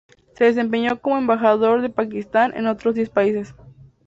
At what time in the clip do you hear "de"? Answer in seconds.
1.83-1.91